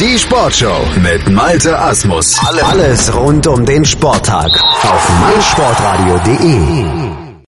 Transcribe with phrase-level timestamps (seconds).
[0.00, 2.36] Die Sportshow mit Malte Asmus.
[2.40, 4.50] Alles rund um den Sporttag
[4.82, 7.44] auf meinsportradio.de.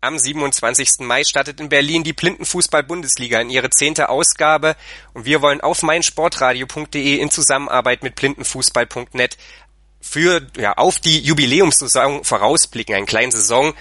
[0.00, 0.88] Am 27.
[0.98, 4.74] Mai startet in Berlin die Blindenfußball-Bundesliga in ihre zehnte Ausgabe
[5.12, 9.36] und wir wollen auf meinsportradio.de in Zusammenarbeit mit blindenfußball.net
[10.00, 13.74] für ja auf die Jubiläumssaison vorausblicken, einen kleinen Saison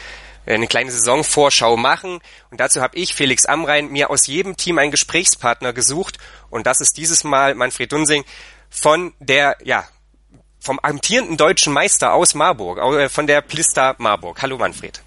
[0.45, 2.19] eine kleine Saisonvorschau machen.
[2.51, 6.17] Und dazu habe ich, Felix Amrein, mir aus jedem Team einen Gesprächspartner gesucht.
[6.49, 8.25] Und das ist dieses Mal Manfred Dunsing
[8.69, 9.85] von der, ja,
[10.59, 14.41] vom amtierenden deutschen Meister aus Marburg, äh, von der Plista Marburg.
[14.41, 15.01] Hallo Manfred.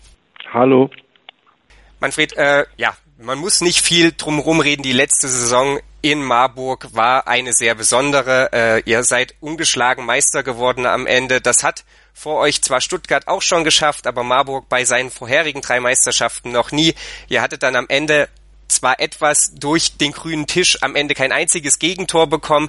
[0.53, 0.91] Hallo.
[1.99, 4.83] Manfred, äh, ja, man muss nicht viel drumherum reden.
[4.83, 8.51] Die letzte Saison in Marburg war eine sehr besondere.
[8.53, 11.41] Äh, ihr seid ungeschlagen Meister geworden am Ende.
[11.41, 15.81] Das hat vor euch zwar Stuttgart auch schon geschafft, aber Marburg bei seinen vorherigen drei
[15.81, 16.95] Meisterschaften noch nie.
[17.29, 18.29] Ihr hattet dann am Ende
[18.69, 22.69] zwar etwas durch den grünen Tisch am Ende kein einziges Gegentor bekommen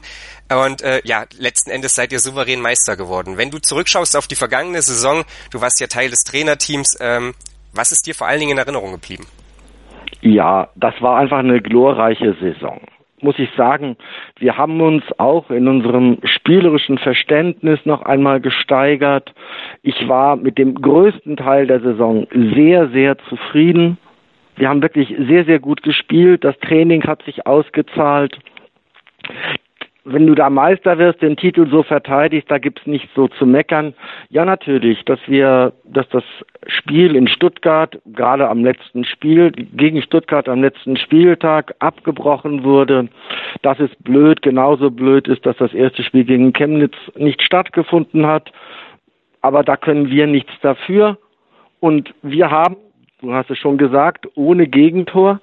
[0.49, 3.37] und äh, ja, letzten Endes seid ihr souverän Meister geworden.
[3.37, 7.33] Wenn du zurückschaust auf die vergangene Saison, du warst ja Teil des Trainerteams, ähm,
[7.73, 9.25] was ist dir vor allen Dingen in Erinnerung geblieben?
[10.21, 12.79] Ja, das war einfach eine glorreiche Saison
[13.21, 13.97] muss ich sagen,
[14.37, 19.33] wir haben uns auch in unserem spielerischen Verständnis noch einmal gesteigert.
[19.81, 23.97] Ich war mit dem größten Teil der Saison sehr, sehr zufrieden.
[24.55, 26.43] Wir haben wirklich sehr, sehr gut gespielt.
[26.43, 28.37] Das Training hat sich ausgezahlt
[30.09, 33.93] wenn du da Meister wirst, den Titel so verteidigst, da gibt's nichts so zu meckern.
[34.29, 36.23] Ja, natürlich, dass wir, dass das
[36.65, 43.09] Spiel in Stuttgart, gerade am letzten Spiel, gegen Stuttgart am letzten Spieltag abgebrochen wurde.
[43.63, 44.41] Das ist blöd.
[44.41, 48.51] Genauso blöd ist, dass das erste Spiel gegen Chemnitz nicht stattgefunden hat.
[49.41, 51.17] Aber da können wir nichts dafür.
[51.81, 52.77] Und wir haben,
[53.21, 55.41] du hast es schon gesagt, ohne Gegentor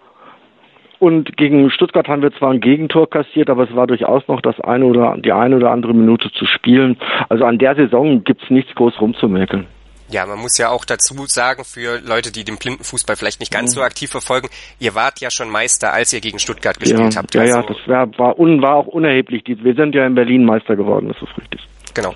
[0.99, 4.61] und gegen Stuttgart haben wir zwar ein Gegentor kassiert, aber es war durchaus noch das
[4.61, 6.97] eine oder die eine oder andere Minute zu spielen.
[7.29, 9.67] Also an der Saison gibt's nichts groß rumzumäkeln.
[10.09, 13.75] Ja, man muss ja auch dazu sagen, für Leute, die den Blindenfußball vielleicht nicht ganz
[13.75, 13.81] mhm.
[13.81, 17.35] so aktiv verfolgen, ihr wart ja schon Meister, als ihr gegen Stuttgart gespielt ja, habt.
[17.35, 19.45] Ja, also ja, das war, war, un, war auch unerheblich.
[19.47, 21.67] Wir sind ja in Berlin Meister geworden, das ist richtig.
[21.95, 22.15] Genau.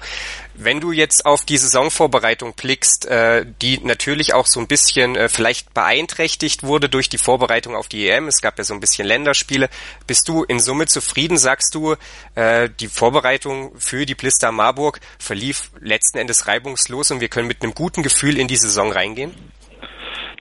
[0.55, 5.29] Wenn du jetzt auf die Saisonvorbereitung blickst, äh, die natürlich auch so ein bisschen äh,
[5.29, 9.07] vielleicht beeinträchtigt wurde durch die Vorbereitung auf die EM, es gab ja so ein bisschen
[9.07, 9.69] Länderspiele,
[10.09, 11.39] bist du in Summe zufrieden?
[11.39, 11.95] Sagst du,
[12.35, 17.63] äh, die Vorbereitung für die Blister Marburg verlief letzten Endes reibungslos und wir können mit
[17.63, 19.33] einem guten Gefühl in die Saison reingehen?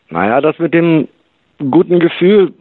[0.09, 1.08] Naja, das mit dem
[1.59, 2.54] guten Gefühl,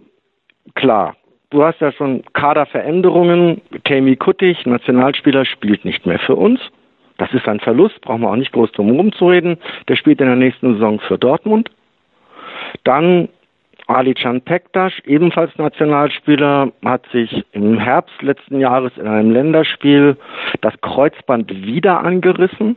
[0.75, 1.16] klar.
[1.51, 3.61] Du hast ja schon Kaderveränderungen.
[3.85, 6.61] Kami Kuttig, Nationalspieler, spielt nicht mehr für uns.
[7.19, 9.57] Das ist ein Verlust, brauchen wir auch nicht groß drum herum zu reden.
[9.89, 11.71] Der spielt in der nächsten Saison für Dortmund.
[12.85, 13.29] Dann
[13.87, 20.17] Ali Can Pektas, ebenfalls Nationalspieler, hat sich im Herbst letzten Jahres in einem Länderspiel
[20.61, 22.77] das Kreuzband wieder angerissen.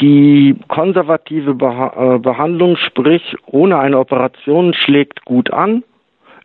[0.00, 5.84] Die konservative äh, Behandlung, sprich ohne eine Operation, schlägt gut an.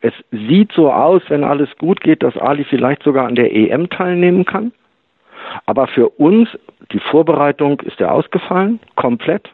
[0.02, 3.90] Es sieht so aus, wenn alles gut geht, dass Ali vielleicht sogar an der EM
[3.90, 4.72] teilnehmen kann.
[5.66, 6.50] Aber für uns,
[6.92, 9.50] die Vorbereitung ist ja ausgefallen, komplett.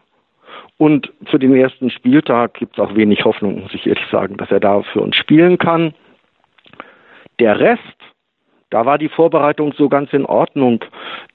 [0.78, 4.52] Und für den ersten Spieltag gibt es auch wenig Hoffnung, muss ich ehrlich sagen, dass
[4.52, 5.94] er da für uns spielen kann.
[7.40, 7.82] Der Rest,
[8.70, 10.84] da war die Vorbereitung so ganz in Ordnung.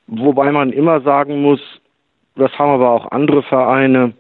[0.07, 1.61] Wobei man immer sagen muss,
[2.37, 4.13] das haben aber auch andere Vereine,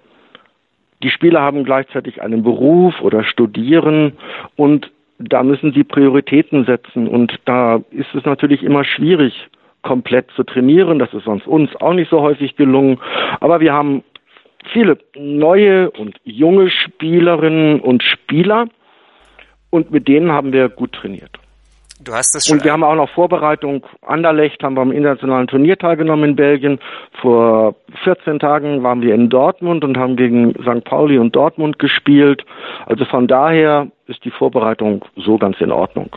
[1.02, 4.12] die Spieler haben gleichzeitig einen Beruf oder studieren
[4.56, 9.48] und da müssen sie Prioritäten setzen und da ist es natürlich immer schwierig,
[9.82, 10.98] komplett zu trainieren.
[10.98, 13.00] Das ist sonst uns auch nicht so häufig gelungen.
[13.40, 14.04] Aber wir haben
[14.72, 18.68] viele neue und junge Spielerinnen und Spieler
[19.70, 21.30] und mit denen haben wir gut trainiert.
[22.00, 22.58] Du hast es schon.
[22.58, 23.84] Und wir haben auch noch Vorbereitung.
[24.02, 26.78] Anderlecht haben wir am internationalen Turnier teilgenommen in Belgien.
[27.20, 30.84] Vor 14 Tagen waren wir in Dortmund und haben gegen St.
[30.84, 32.44] Pauli und Dortmund gespielt.
[32.86, 36.10] Also von daher ist die Vorbereitung so ganz in Ordnung.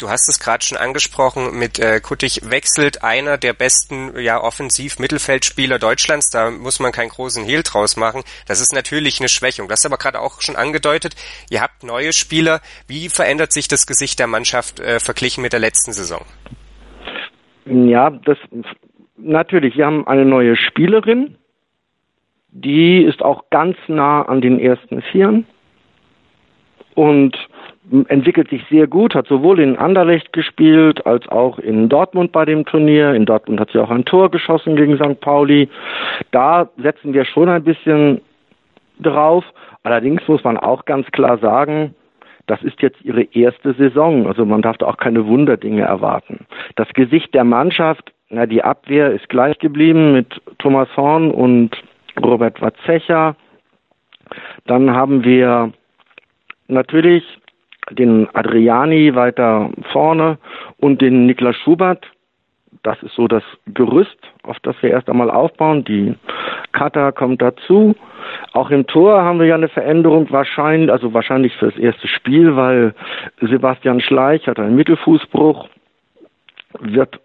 [0.00, 5.78] Du hast es gerade schon angesprochen, mit äh, Kuttig wechselt einer der besten ja, Offensiv-Mittelfeldspieler
[5.78, 6.30] Deutschlands.
[6.30, 8.22] Da muss man keinen großen Hehl draus machen.
[8.48, 9.68] Das ist natürlich eine Schwächung.
[9.68, 11.16] Das ist aber gerade auch schon angedeutet.
[11.50, 12.60] Ihr habt neue Spieler.
[12.86, 16.24] Wie verändert sich das Gesicht der Mannschaft äh, verglichen mit der letzten Saison?
[17.66, 18.38] Ja, das
[19.18, 19.76] natürlich.
[19.76, 21.36] Wir haben eine neue Spielerin.
[22.52, 25.46] Die ist auch ganz nah an den ersten Vieren.
[26.94, 27.36] Und
[28.08, 32.64] entwickelt sich sehr gut, hat sowohl in Anderlecht gespielt als auch in Dortmund bei dem
[32.64, 33.14] Turnier.
[33.14, 35.20] In Dortmund hat sie auch ein Tor geschossen gegen St.
[35.20, 35.68] Pauli.
[36.30, 38.20] Da setzen wir schon ein bisschen
[39.00, 39.44] drauf.
[39.82, 41.94] Allerdings muss man auch ganz klar sagen,
[42.46, 44.26] das ist jetzt ihre erste Saison.
[44.26, 46.46] Also man darf da auch keine Wunderdinge erwarten.
[46.76, 51.70] Das Gesicht der Mannschaft, na, die Abwehr ist gleich geblieben mit Thomas Horn und
[52.24, 53.36] Robert Watzecher.
[54.66, 55.72] Dann haben wir
[56.68, 57.24] natürlich
[57.90, 60.38] den Adriani weiter vorne
[60.78, 62.06] und den Niklas Schubert.
[62.82, 65.84] Das ist so das Gerüst, auf das wir erst einmal aufbauen.
[65.84, 66.14] Die
[66.72, 67.94] Kata kommt dazu.
[68.52, 72.94] Auch im Tor haben wir ja eine Veränderung wahrscheinlich, also wahrscheinlich fürs erste Spiel, weil
[73.40, 75.68] Sebastian Schleich hat einen Mittelfußbruch,
[76.78, 77.20] wird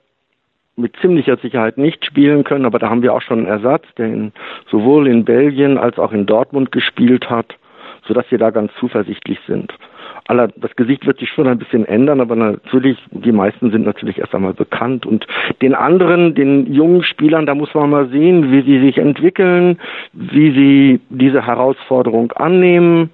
[0.76, 4.08] mit ziemlicher Sicherheit nicht spielen können, aber da haben wir auch schon einen Ersatz, der
[4.08, 4.34] in,
[4.70, 7.56] sowohl in Belgien als auch in Dortmund gespielt hat,
[8.06, 9.74] sodass wir da ganz zuversichtlich sind
[10.28, 14.18] aller, das Gesicht wird sich schon ein bisschen ändern, aber natürlich, die meisten sind natürlich
[14.18, 15.06] erst einmal bekannt.
[15.06, 15.28] Und
[15.62, 19.80] den anderen, den jungen Spielern, da muss man mal sehen, wie sie sich entwickeln,
[20.14, 23.12] wie sie diese Herausforderung annehmen.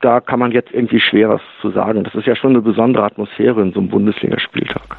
[0.00, 2.02] Da kann man jetzt irgendwie schwer was zu sagen.
[2.04, 4.96] Das ist ja schon eine besondere Atmosphäre in so einem Bundesligaspieltag.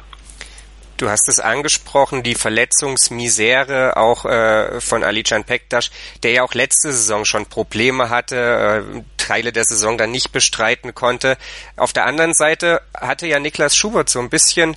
[0.96, 5.90] Du hast es angesprochen, die Verletzungsmisere auch äh, von Alican Pektas,
[6.22, 10.94] der ja auch letzte Saison schon Probleme hatte, äh, Teile der Saison dann nicht bestreiten
[10.94, 11.36] konnte.
[11.76, 14.76] Auf der anderen Seite hatte ja Niklas Schubert so ein bisschen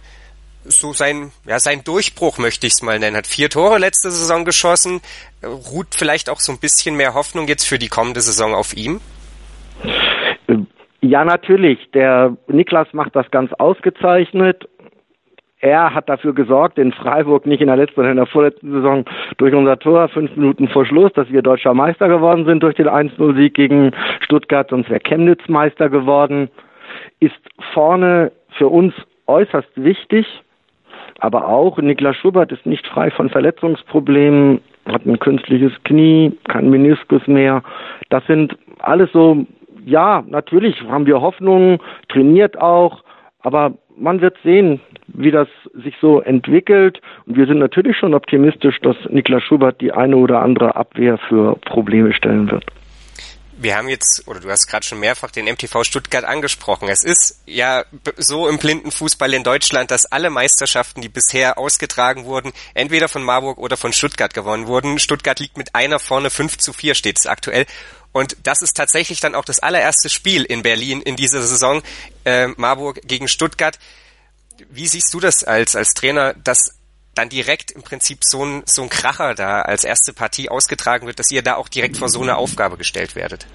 [0.63, 3.15] so sein, ja, sein Durchbruch möchte ich es mal nennen.
[3.15, 5.01] Hat vier Tore letzte Saison geschossen.
[5.43, 8.99] Ruht vielleicht auch so ein bisschen mehr Hoffnung jetzt für die kommende Saison auf ihm?
[11.01, 11.79] Ja, natürlich.
[11.93, 14.67] Der Niklas macht das ganz ausgezeichnet
[15.59, 19.05] er hat dafür gesorgt, in Freiburg nicht in der letzten, sondern in der vorletzten Saison
[19.37, 22.87] durch unser Tor, fünf Minuten vor Schluss, dass wir deutscher Meister geworden sind durch den
[22.87, 26.49] 1-0-Sieg gegen Stuttgart, sonst wäre Chemnitz Meister geworden,
[27.19, 27.35] ist
[27.73, 28.93] vorne für uns
[29.25, 30.25] äußerst wichtig,
[31.19, 37.25] aber auch Niklas Schubert ist nicht frei von Verletzungsproblemen, hat ein künstliches Knie, kein Meniskus
[37.27, 37.63] mehr.
[38.09, 39.45] Das sind alles so,
[39.85, 43.03] ja, natürlich haben wir Hoffnungen, trainiert auch,
[43.41, 47.01] aber man wird sehen, wie das sich so entwickelt.
[47.25, 51.57] Und wir sind natürlich schon optimistisch, dass Niklas Schubert die eine oder andere Abwehr für
[51.57, 52.65] Probleme stellen wird.
[53.59, 56.89] Wir haben jetzt, oder du hast gerade schon mehrfach den MTV Stuttgart angesprochen.
[56.89, 57.85] Es ist ja
[58.17, 63.23] so im blinden Fußball in Deutschland, dass alle Meisterschaften, die bisher ausgetragen wurden, entweder von
[63.23, 64.99] Marburg oder von Stuttgart gewonnen wurden.
[64.99, 67.65] Stuttgart liegt mit einer vorne, 5 zu 4 steht es aktuell.
[68.11, 71.81] Und das ist tatsächlich dann auch das allererste Spiel in Berlin in dieser Saison,
[72.25, 73.77] äh, Marburg gegen Stuttgart.
[74.71, 76.77] Wie siehst du das als, als Trainer, dass
[77.15, 81.19] dann direkt im Prinzip so ein, so ein Kracher da als erste Partie ausgetragen wird,
[81.19, 83.47] dass ihr da auch direkt vor so eine Aufgabe gestellt werdet?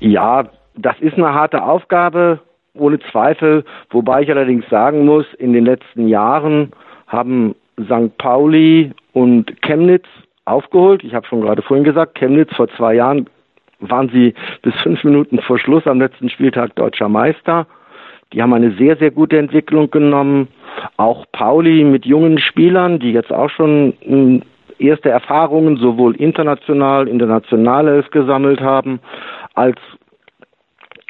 [0.00, 2.40] Ja, das ist eine harte Aufgabe,
[2.74, 3.64] ohne Zweifel.
[3.90, 6.72] Wobei ich allerdings sagen muss, in den letzten Jahren
[7.06, 7.54] haben
[7.84, 8.16] St.
[8.18, 10.06] Pauli und Chemnitz
[10.44, 11.02] aufgeholt.
[11.04, 13.28] Ich habe schon gerade vorhin gesagt, Chemnitz vor zwei Jahren
[13.80, 17.66] waren sie bis fünf Minuten vor Schluss am letzten Spieltag deutscher Meister.
[18.32, 20.48] Die haben eine sehr, sehr gute Entwicklung genommen.
[20.96, 24.42] Auch Pauli mit jungen Spielern, die jetzt auch schon hm,
[24.78, 29.00] erste Erfahrungen sowohl international, in der Nationalelf gesammelt haben,
[29.54, 29.78] als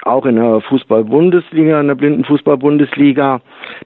[0.03, 3.41] auch in der Fußball-Bundesliga, in der Blindenfußball-Bundesliga.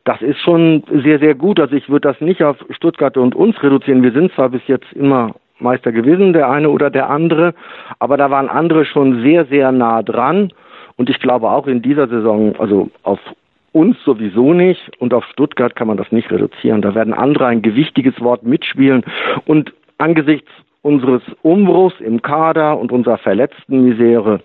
[0.04, 1.58] Das ist schon sehr, sehr gut.
[1.58, 4.02] Also ich würde das nicht auf Stuttgart und uns reduzieren.
[4.02, 7.54] Wir sind zwar bis jetzt immer Meister gewesen, der eine oder der andere,
[7.98, 10.52] aber da waren andere schon sehr, sehr nah dran.
[10.96, 13.18] Und ich glaube auch in dieser Saison, also auf
[13.72, 16.82] uns sowieso nicht und auf Stuttgart kann man das nicht reduzieren.
[16.82, 19.02] Da werden andere ein gewichtiges Wort mitspielen
[19.46, 20.50] und angesichts
[20.82, 24.40] unseres Umbruchs im Kader und unserer verletzten Misere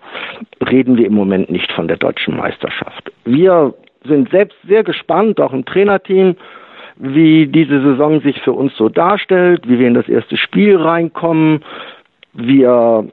[0.70, 3.12] reden wir im Moment nicht von der deutschen Meisterschaft.
[3.24, 6.36] Wir sind selbst sehr gespannt, auch im Trainerteam,
[6.98, 11.60] wie diese Saison sich für uns so darstellt, wie wir in das erste Spiel reinkommen.
[12.32, 13.08] Wir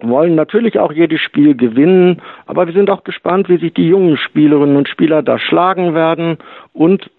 [0.00, 4.16] wollen natürlich auch jedes Spiel gewinnen, aber wir sind auch gespannt, wie sich die jungen
[4.16, 6.38] Spielerinnen und Spieler da schlagen werden
[6.72, 7.10] und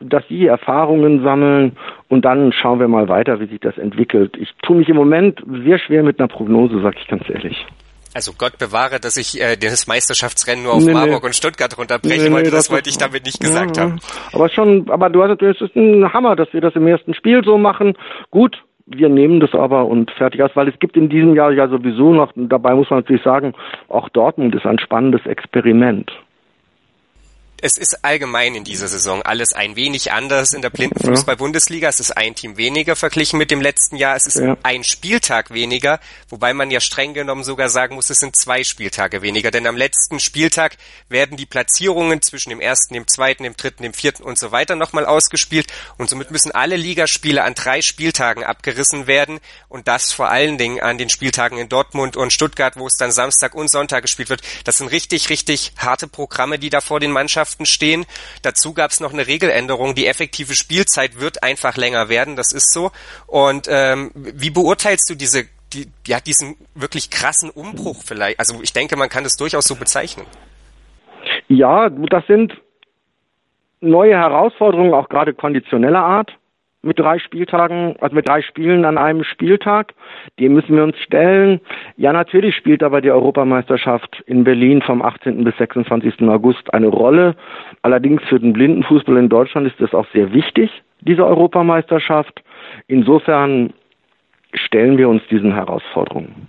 [0.00, 1.72] dass sie Erfahrungen sammeln
[2.08, 4.36] und dann schauen wir mal weiter, wie sich das entwickelt.
[4.38, 7.66] Ich tue mich im Moment sehr schwer mit einer Prognose, sag ich ganz ehrlich.
[8.16, 11.26] Also Gott bewahre, dass ich äh, das Meisterschaftsrennen nur auf nee, Marburg nee.
[11.26, 12.50] und Stuttgart runterbrechen nee, wollte.
[12.50, 14.00] Das, das wollte ich damit nicht gesagt ja, haben.
[14.32, 17.12] Aber schon, aber du hast natürlich, es ist ein Hammer, dass wir das im ersten
[17.12, 17.92] Spiel so machen.
[18.30, 18.56] Gut,
[18.86, 22.14] wir nehmen das aber und fertig aus, weil es gibt in diesem Jahr ja sowieso
[22.14, 23.52] noch, dabei muss man natürlich sagen,
[23.88, 26.10] auch Dortmund ist ein spannendes Experiment.
[27.62, 31.88] Es ist allgemein in dieser Saison alles ein wenig anders in der Blindenfußball-Bundesliga.
[31.88, 34.14] Es ist ein Team weniger verglichen mit dem letzten Jahr.
[34.14, 34.56] Es ist ja.
[34.62, 35.98] ein Spieltag weniger,
[36.28, 39.50] wobei man ja streng genommen sogar sagen muss, es sind zwei Spieltage weniger.
[39.50, 40.76] Denn am letzten Spieltag
[41.08, 44.76] werden die Platzierungen zwischen dem ersten, dem zweiten, dem dritten, dem vierten und so weiter
[44.76, 45.72] nochmal ausgespielt.
[45.96, 49.40] Und somit müssen alle Ligaspiele an drei Spieltagen abgerissen werden.
[49.68, 53.12] Und das vor allen Dingen an den Spieltagen in Dortmund und Stuttgart, wo es dann
[53.12, 54.42] Samstag und Sonntag gespielt wird.
[54.64, 58.04] Das sind richtig, richtig harte Programme, die da vor den Mannschaften Mannschaften stehen.
[58.42, 59.94] Dazu gab es noch eine Regeländerung.
[59.94, 62.36] Die effektive Spielzeit wird einfach länger werden.
[62.36, 62.90] Das ist so.
[63.26, 68.40] Und ähm, wie beurteilst du diese, die, ja, diesen wirklich krassen Umbruch vielleicht?
[68.40, 70.26] Also ich denke, man kann das durchaus so bezeichnen.
[71.48, 72.52] Ja, das sind
[73.80, 76.32] neue Herausforderungen, auch gerade konditioneller Art
[76.86, 79.94] mit drei Spieltagen, also mit drei Spielen an einem Spieltag.
[80.38, 81.60] Dem müssen wir uns stellen.
[81.96, 85.44] Ja, natürlich spielt aber die Europameisterschaft in Berlin vom 18.
[85.44, 86.22] bis 26.
[86.22, 87.36] August eine Rolle.
[87.82, 92.42] Allerdings für den Blindenfußball in Deutschland ist es auch sehr wichtig, diese Europameisterschaft.
[92.86, 93.72] Insofern
[94.54, 96.48] stellen wir uns diesen Herausforderungen.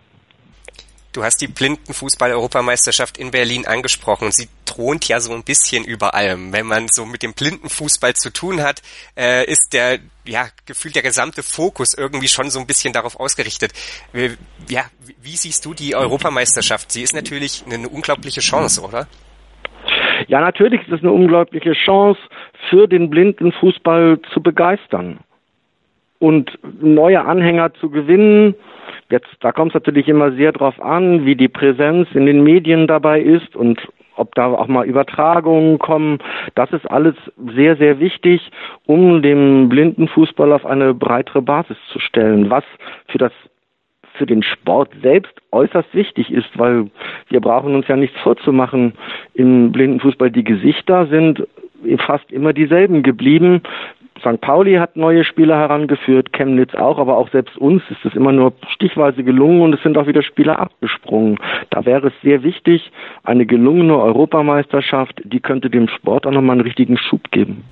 [1.17, 6.13] Du hast die Blindenfußball-Europameisterschaft in Berlin angesprochen und sie thront ja so ein bisschen über
[6.13, 6.53] allem.
[6.53, 8.83] Wenn man so mit dem Blindenfußball zu tun hat,
[9.17, 13.73] äh, ist der, ja, gefühlt der gesamte Fokus irgendwie schon so ein bisschen darauf ausgerichtet.
[14.69, 14.83] Ja,
[15.19, 16.91] wie siehst du die Europameisterschaft?
[16.91, 19.07] Sie ist natürlich eine unglaubliche Chance, oder?
[20.27, 22.19] Ja, natürlich ist es eine unglaubliche Chance,
[22.69, 25.21] für den Blindenfußball zu begeistern
[26.19, 28.53] und neue Anhänger zu gewinnen
[29.09, 32.87] Jetzt, da kommt es natürlich immer sehr drauf an, wie die Präsenz in den Medien
[32.87, 33.79] dabei ist und
[34.17, 36.17] ob da auch mal Übertragungen kommen.
[36.55, 37.15] Das ist alles
[37.55, 38.51] sehr, sehr wichtig,
[38.85, 42.63] um den blinden Fußball auf eine breitere Basis zu stellen, was
[43.07, 43.31] für das
[44.13, 46.89] für den Sport selbst äußerst wichtig ist, weil
[47.29, 48.93] wir brauchen uns ja nichts vorzumachen.
[49.35, 51.47] Im Blindenfußball die Gesichter sind
[51.99, 53.61] fast immer dieselben geblieben.
[54.19, 54.41] St.
[54.41, 58.53] Pauli hat neue Spieler herangeführt, Chemnitz auch, aber auch selbst uns ist es immer nur
[58.73, 61.39] stichweise gelungen und es sind auch wieder Spieler abgesprungen.
[61.69, 62.91] Da wäre es sehr wichtig,
[63.23, 67.63] eine gelungene Europameisterschaft, die könnte dem Sport auch nochmal einen richtigen Schub geben.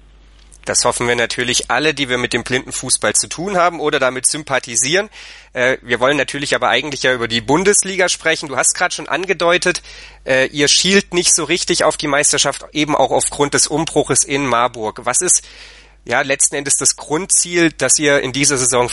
[0.65, 3.99] Das hoffen wir natürlich alle, die wir mit dem blinden Fußball zu tun haben oder
[3.99, 5.09] damit sympathisieren.
[5.53, 8.49] Äh, wir wollen natürlich aber eigentlich ja über die Bundesliga sprechen.
[8.49, 9.83] Du hast gerade schon angedeutet,
[10.25, 14.47] äh, ihr schielt nicht so richtig auf die Meisterschaft, eben auch aufgrund des Umbruches in
[14.47, 15.01] Marburg.
[15.03, 15.47] Was ist
[16.05, 18.89] ja letzten Endes das Grundziel, das ihr in dieser Saison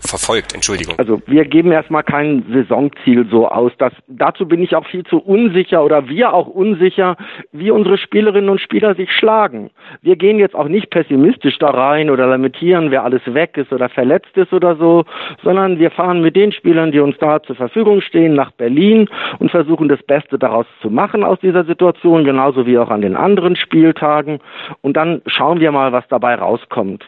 [0.00, 0.94] verfolgt, Entschuldigung.
[0.98, 3.72] Also wir geben erstmal kein Saisonziel so aus.
[3.78, 7.16] Das, dazu bin ich auch viel zu unsicher oder wir auch unsicher,
[7.52, 9.70] wie unsere Spielerinnen und Spieler sich schlagen.
[10.02, 13.88] Wir gehen jetzt auch nicht pessimistisch da rein oder lamentieren, wer alles weg ist oder
[13.88, 15.04] verletzt ist oder so,
[15.42, 19.50] sondern wir fahren mit den Spielern, die uns da zur Verfügung stehen, nach Berlin und
[19.50, 23.56] versuchen das Beste daraus zu machen aus dieser Situation, genauso wie auch an den anderen
[23.56, 24.40] Spieltagen.
[24.80, 27.06] Und dann schauen wir mal, was dabei rauskommt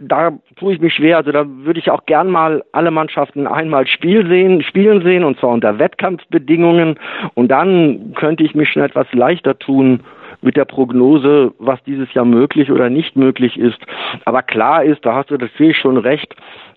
[0.00, 1.18] da tue ich mich schwer.
[1.18, 5.38] Also da würde ich auch gern mal alle Mannschaften einmal Spiel sehen, spielen sehen und
[5.38, 6.98] zwar unter Wettkampfbedingungen.
[7.34, 10.00] Und dann könnte ich mich schon etwas leichter tun
[10.42, 13.78] mit der Prognose, was dieses Jahr möglich oder nicht möglich ist.
[14.24, 16.34] Aber klar ist, da hast du natürlich schon recht,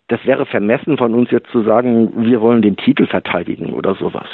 [0.09, 4.27] das wäre vermessen von uns jetzt zu sagen, wir wollen den Titel verteidigen oder sowas.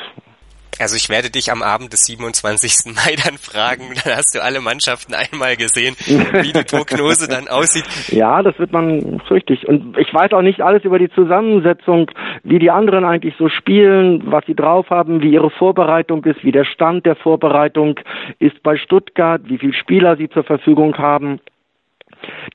[0.79, 2.95] Also ich werde dich am Abend des 27.
[2.95, 7.86] Mai dann fragen, dann hast du alle Mannschaften einmal gesehen, wie die Prognose dann aussieht.
[8.09, 9.67] Ja, das wird man richtig.
[9.67, 12.09] Und ich weiß auch nicht alles über die Zusammensetzung,
[12.43, 16.51] wie die anderen eigentlich so spielen, was sie drauf haben, wie ihre Vorbereitung ist, wie
[16.51, 18.00] der Stand der Vorbereitung
[18.39, 21.39] ist bei Stuttgart, wie viele Spieler sie zur Verfügung haben.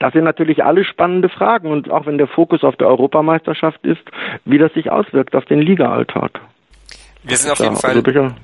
[0.00, 4.02] Das sind natürlich alle spannende Fragen und auch wenn der Fokus auf der Europameisterschaft ist,
[4.44, 6.40] wie das sich auswirkt auf den Ligaalltag.
[7.24, 8.34] Wir sind auf jeden Fall also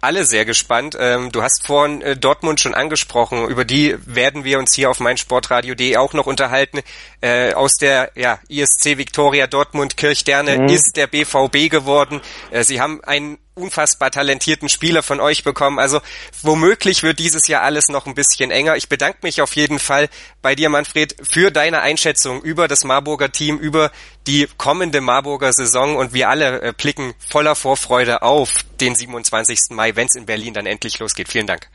[0.00, 0.96] alle sehr gespannt.
[0.98, 3.46] Ähm, du hast vorhin äh, Dortmund schon angesprochen.
[3.48, 6.80] Über die werden wir uns hier auf meinsportradio.de auch noch unterhalten.
[7.20, 10.68] Äh, aus der ja, ISC Victoria Dortmund Kirchderne mhm.
[10.68, 12.20] ist der BVB geworden.
[12.50, 15.78] Äh, sie haben einen unfassbar talentierten Spieler von euch bekommen.
[15.78, 16.00] Also
[16.42, 18.76] womöglich wird dieses Jahr alles noch ein bisschen enger.
[18.76, 20.08] Ich bedanke mich auf jeden Fall
[20.42, 23.90] bei dir, Manfred, für deine Einschätzung über das Marburger Team, über
[24.26, 29.58] die kommende Marburger Saison und wir alle äh, blicken voller Vorfreude auf den 27.
[29.70, 31.28] Mai, wenn es in Berlin dann endlich losgeht.
[31.28, 31.68] Vielen Dank.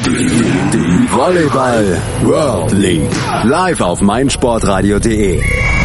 [0.00, 3.10] Die Volleyball World League
[3.44, 5.77] live auf meinsportradio.de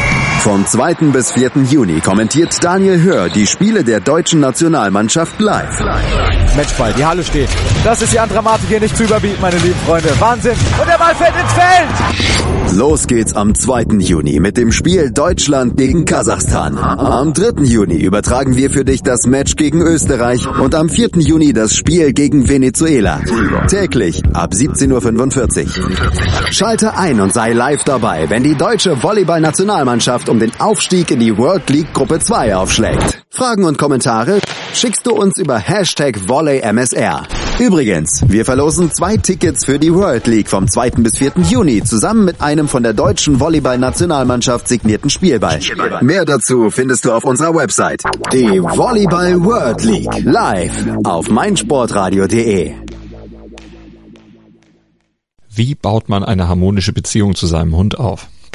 [0.44, 0.96] Vom 2.
[1.14, 1.52] bis 4.
[1.72, 5.80] Juni kommentiert Daniel Hör die Spiele der deutschen Nationalmannschaft live.
[6.58, 7.48] Matchball, die Halle steht.
[7.86, 10.10] Das ist die an Dramatik hier nicht zu überbieten, meine lieben Freunde.
[10.20, 10.58] Wahnsinn.
[10.82, 12.34] Und der Ball fällt ins Feld.
[12.76, 14.00] Los geht's am 2.
[14.00, 16.76] Juni mit dem Spiel Deutschland gegen Kasachstan.
[16.78, 17.64] Am 3.
[17.66, 21.10] Juni übertragen wir für dich das Match gegen Österreich und am 4.
[21.18, 23.22] Juni das Spiel gegen Venezuela.
[23.68, 26.52] Täglich ab 17.45 Uhr.
[26.52, 31.38] Schalte ein und sei live dabei, wenn die deutsche Volleyball-Nationalmannschaft um den Aufstieg in die
[31.38, 33.24] World League Gruppe 2 aufschlägt.
[33.30, 34.40] Fragen und Kommentare
[34.74, 37.28] schickst du uns über Hashtag VolleyMSR.
[37.60, 40.90] Übrigens, wir verlosen zwei Tickets für die World League vom 2.
[41.04, 41.34] bis 4.
[41.52, 45.60] Juni zusammen mit einem von der deutschen Volleyball-Nationalmannschaft signierten Spielball.
[46.02, 48.02] Mehr dazu findest du auf unserer Website.
[48.32, 50.74] Die Volleyball World League live
[51.04, 52.74] auf meinsportradio.de.
[55.56, 58.28] Wie baut man eine harmonische Beziehung zu seinem Hund auf?